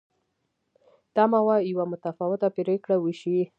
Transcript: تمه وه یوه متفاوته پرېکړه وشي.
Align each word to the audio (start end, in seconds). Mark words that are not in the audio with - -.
تمه 1.15 1.39
وه 1.47 1.55
یوه 1.71 1.85
متفاوته 1.91 2.47
پرېکړه 2.57 2.95
وشي. 2.99 3.39